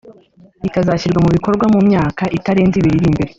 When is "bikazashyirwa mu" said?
0.63-1.29